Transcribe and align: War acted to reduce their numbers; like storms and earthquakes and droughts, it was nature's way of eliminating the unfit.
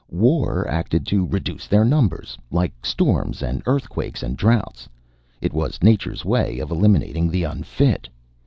War 0.09 0.67
acted 0.67 1.05
to 1.13 1.27
reduce 1.27 1.67
their 1.67 1.85
numbers; 1.85 2.35
like 2.49 2.73
storms 2.83 3.43
and 3.43 3.61
earthquakes 3.67 4.23
and 4.23 4.35
droughts, 4.35 4.89
it 5.41 5.53
was 5.53 5.83
nature's 5.83 6.25
way 6.25 6.57
of 6.57 6.71
eliminating 6.71 7.29
the 7.29 7.43
unfit. 7.43 8.09